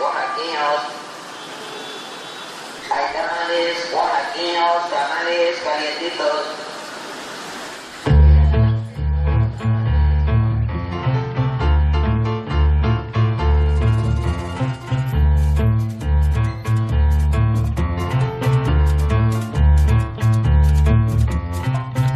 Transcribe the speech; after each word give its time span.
oaxaqueños. 0.00 0.80
Hay 2.90 3.06
tamales 3.14 3.76
oaxaqueños, 3.94 4.90
tamales 4.90 5.56
calientitos. 5.64 6.64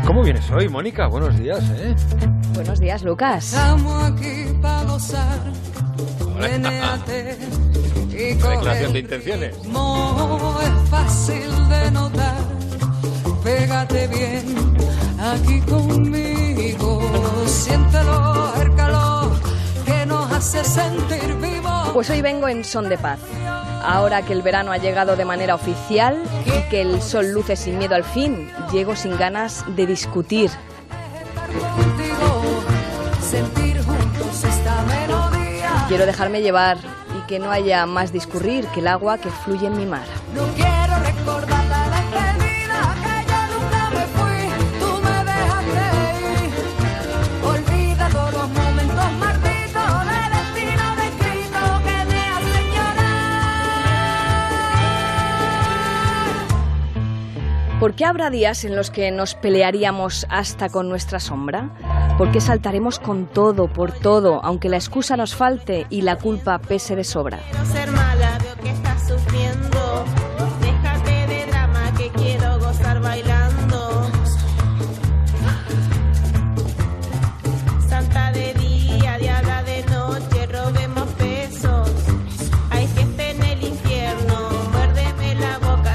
¿Cómo 0.06 0.22
vienes 0.22 0.50
hoy, 0.50 0.68
Mónica? 0.68 1.06
Buenos 1.06 1.38
días, 1.38 1.62
¿eh? 1.70 1.94
Buenos 2.54 2.80
días, 2.80 3.02
Lucas. 3.02 3.52
Estamos 3.52 4.02
aquí 4.04 4.52
para 4.60 4.82
gozar. 4.84 5.38
Menéate 6.40 7.57
Declaración 8.34 8.92
de 8.92 8.98
intenciones. 8.98 9.56
ritmo. 9.56 10.58
Es 10.62 10.90
fácil 10.90 11.68
de 11.68 11.90
notar. 11.90 12.36
Pégate 13.42 14.06
bien 14.08 14.76
aquí 15.18 15.60
conmigo. 15.62 17.00
Siéntelo, 17.46 18.52
el 18.60 18.74
calor 18.74 19.30
que 19.86 20.06
nos 20.06 20.30
hace 20.32 20.64
sentir 20.64 21.34
vivos. 21.36 21.90
Pues 21.94 22.10
hoy 22.10 22.20
vengo 22.20 22.48
en 22.48 22.64
son 22.64 22.88
de 22.88 22.98
paz. 22.98 23.18
Ahora 23.82 24.22
que 24.22 24.32
el 24.32 24.42
verano 24.42 24.72
ha 24.72 24.76
llegado 24.76 25.16
de 25.16 25.24
manera 25.24 25.54
oficial 25.54 26.22
y 26.44 26.68
que 26.68 26.82
el 26.82 27.00
sol 27.00 27.32
luce 27.32 27.56
sin 27.56 27.78
miedo 27.78 27.94
al 27.94 28.04
fin, 28.04 28.50
llego 28.72 28.94
sin 28.96 29.16
ganas 29.16 29.64
de 29.76 29.86
discutir. 29.86 30.50
Quiero 35.88 36.04
dejarme 36.04 36.42
llevar 36.42 36.76
que 37.28 37.38
no 37.38 37.50
haya 37.52 37.86
más 37.86 38.10
discurrir 38.10 38.66
que 38.68 38.80
el 38.80 38.88
agua 38.88 39.18
que 39.18 39.30
fluye 39.30 39.66
en 39.66 39.76
mi 39.76 39.84
mar. 39.86 40.06
No 40.34 40.42
quiero 40.54 40.98
recordar 41.04 41.64
la 41.66 41.90
despedida 41.90 42.96
que 43.04 43.14
yo 43.30 43.40
nunca 43.54 43.90
me 43.90 44.04
fui, 44.16 44.40
tú 44.80 44.90
me 45.04 45.16
dejaste 45.30 45.84
ir. 46.32 46.50
Olvida 47.44 48.08
todos 48.08 48.32
los 48.32 48.48
momentos 48.48 49.12
malditos 49.20 50.06
de 50.10 50.20
destino 50.38 50.84
descrito 50.96 51.60
que 51.84 51.96
me 52.10 52.20
hacen 52.34 52.66
llorar. 52.74 53.18
¿Por 57.78 57.90
qué 57.94 58.04
habrá 58.06 58.30
días 58.30 58.64
en 58.64 58.74
los 58.74 58.90
que 58.90 59.10
nos 59.10 59.34
pelearíamos 59.34 60.26
hasta 60.30 60.70
con 60.70 60.88
nuestra 60.88 61.20
sombra? 61.20 61.70
¿Por 62.18 62.32
qué 62.32 62.40
saltaremos 62.40 62.98
con 62.98 63.26
todo, 63.26 63.68
por 63.68 63.92
todo, 63.92 64.40
aunque 64.44 64.68
la 64.68 64.76
excusa 64.76 65.16
nos 65.16 65.36
falte 65.36 65.86
y 65.88 66.02
la 66.02 66.18
culpa 66.18 66.58
pese 66.58 66.96
de 66.96 67.04
sobra? 67.04 67.38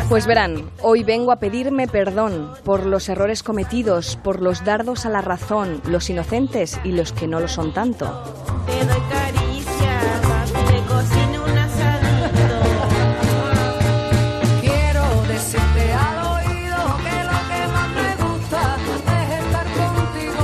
Pues 0.09 0.27
verán, 0.27 0.69
hoy 0.81 1.03
vengo 1.03 1.31
a 1.31 1.37
pedirme 1.37 1.87
perdón 1.87 2.51
por 2.63 2.85
los 2.85 3.09
errores 3.09 3.41
cometidos, 3.41 4.17
por 4.17 4.41
los 4.41 4.63
dardos 4.63 5.05
a 5.05 5.09
la 5.09 5.21
razón, 5.21 5.81
los 5.87 6.09
inocentes 6.09 6.79
y 6.83 6.91
los 6.91 7.13
que 7.13 7.27
no 7.27 7.39
lo 7.39 7.47
son 7.47 7.73
tanto. 7.73 8.05
Te 8.67 8.85
doy 8.85 9.01
caricias, 9.09 10.53
te 10.53 10.81
cocino 10.87 11.45
un 11.45 11.57
asadito. 11.57 12.59
Quiero 14.61 15.03
decirte 15.27 15.93
al 15.93 16.17
oído 16.35 16.77
que 17.03 17.23
lo 17.23 17.39
que 17.49 17.67
más 17.73 17.89
me 17.95 18.11
gusta 18.23 18.77
es 19.23 19.29
estar 19.45 19.65
contigo, 19.95 20.43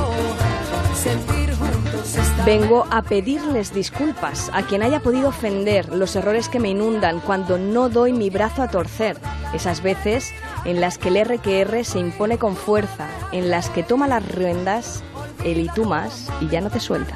sentir 0.95 1.55
juntos 1.55 2.15
esta 2.15 2.45
Vengo 2.45 2.87
a 2.89 3.03
pedirles 3.03 3.73
disculpas 3.73 4.49
a 4.53 4.63
quien 4.63 4.81
haya 4.81 5.01
podido 5.01 5.29
ofender 5.29 5.93
los 5.93 6.15
errores 6.15 6.49
que 6.49 6.59
me 6.59 6.69
inundan 6.69 7.19
cuando 7.19 7.59
no 7.59 7.89
doy 7.89 8.13
mi 8.13 8.31
brazo 8.31 8.63
a 8.63 8.69
torcer. 8.69 9.17
Esas 9.53 9.81
veces 9.81 10.31
en 10.65 10.79
las 10.81 10.97
que 10.97 11.09
el 11.09 11.17
R 11.17 11.37
que 11.39 11.61
R 11.61 11.83
se 11.83 11.99
impone 11.99 12.37
con 12.37 12.55
fuerza, 12.55 13.07
en 13.31 13.49
las 13.49 13.69
que 13.69 13.83
toma 13.83 14.07
las 14.07 14.25
riendas 14.27 15.03
el 15.43 15.59
y 15.59 15.69
tú 15.69 15.85
más 15.85 16.29
y 16.41 16.47
ya 16.47 16.61
no 16.61 16.69
te 16.69 16.79
suelta. 16.79 17.15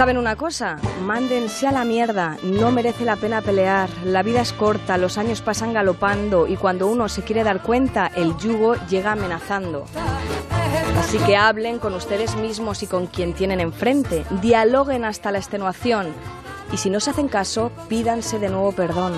¿Saben 0.00 0.16
una 0.16 0.34
cosa? 0.34 0.78
Mándense 1.02 1.66
a 1.66 1.72
la 1.72 1.84
mierda, 1.84 2.38
no 2.42 2.70
merece 2.70 3.04
la 3.04 3.16
pena 3.16 3.42
pelear, 3.42 3.90
la 4.02 4.22
vida 4.22 4.40
es 4.40 4.54
corta, 4.54 4.96
los 4.96 5.18
años 5.18 5.42
pasan 5.42 5.74
galopando 5.74 6.46
y 6.46 6.56
cuando 6.56 6.86
uno 6.86 7.06
se 7.10 7.20
quiere 7.20 7.44
dar 7.44 7.60
cuenta, 7.60 8.06
el 8.06 8.34
yugo 8.38 8.76
llega 8.88 9.12
amenazando. 9.12 9.84
Así 10.98 11.18
que 11.18 11.36
hablen 11.36 11.78
con 11.78 11.92
ustedes 11.92 12.34
mismos 12.36 12.82
y 12.82 12.86
con 12.86 13.08
quien 13.08 13.34
tienen 13.34 13.60
enfrente, 13.60 14.24
dialoguen 14.40 15.04
hasta 15.04 15.32
la 15.32 15.38
extenuación 15.38 16.14
y 16.72 16.78
si 16.78 16.88
no 16.88 16.98
se 16.98 17.10
hacen 17.10 17.28
caso, 17.28 17.70
pídanse 17.90 18.38
de 18.38 18.48
nuevo 18.48 18.72
perdón. 18.72 19.12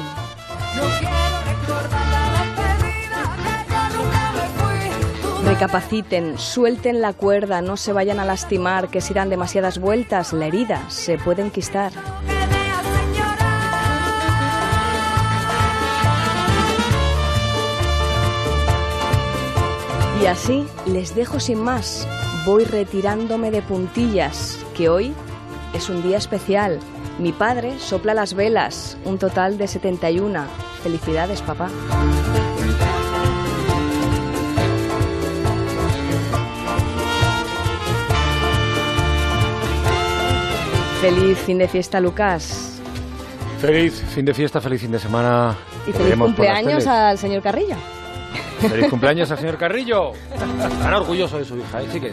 Recapaciten, 5.53 6.39
suelten 6.39 7.03
la 7.03 7.13
cuerda, 7.13 7.61
no 7.61 7.77
se 7.77 7.93
vayan 7.93 8.19
a 8.19 8.25
lastimar, 8.25 8.89
que 8.89 9.03
si 9.03 9.13
dan 9.13 9.29
demasiadas 9.29 9.79
vueltas, 9.79 10.33
la 10.33 10.47
herida 10.47 10.89
se 10.89 11.19
puede 11.19 11.43
enquistar. 11.43 11.93
Y 20.23 20.25
así 20.25 20.67
les 20.87 21.15
dejo 21.15 21.39
sin 21.39 21.63
más. 21.63 22.09
Voy 22.47 22.65
retirándome 22.65 23.51
de 23.51 23.61
puntillas, 23.61 24.59
que 24.75 24.89
hoy 24.89 25.13
es 25.75 25.91
un 25.91 26.03
día 26.03 26.17
especial. 26.17 26.81
Mi 27.19 27.33
padre 27.33 27.79
sopla 27.79 28.15
las 28.15 28.33
velas, 28.33 28.97
un 29.05 29.19
total 29.19 29.59
de 29.59 29.69
71. 29.69 30.45
Felicidades, 30.83 31.43
papá. 31.43 31.69
Feliz 41.03 41.37
fin 41.39 41.59
de 41.59 41.67
fiesta, 41.67 41.99
Lucas. 41.99 42.81
Feliz 43.61 44.05
fin 44.15 44.25
de 44.25 44.33
fiesta, 44.33 44.61
feliz 44.61 44.81
fin 44.81 44.93
de 44.93 45.01
semana. 45.01 45.57
Y 45.85 45.91
feliz 45.91 46.15
cumpleaños 46.17 46.87
al 46.87 47.19
señor 47.19 47.43
Carrillo. 47.43 47.75
Feliz 48.61 48.89
cumpleaños 48.89 49.29
al 49.33 49.39
señor 49.41 49.59
Carrillo. 49.59 50.13
Tan 50.81 50.95
orgulloso 50.95 51.39
de 51.39 51.45
su 51.45 51.57
hija, 51.59 51.83
¿eh? 51.83 51.89
Sí 51.91 52.01
que... 52.01 52.13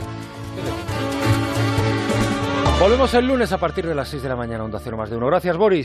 Volvemos 2.80 3.14
el 3.14 3.28
lunes 3.28 3.52
a 3.52 3.60
partir 3.60 3.86
de 3.86 3.94
las 3.94 4.10
6 4.10 4.24
de 4.24 4.30
la 4.30 4.36
mañana, 4.36 4.64
Onda 4.64 4.80
Cero 4.84 4.98
Más 4.98 5.12
de 5.12 5.18
Uno. 5.18 5.28
Gracias, 5.28 5.56
Boris. 5.56 5.78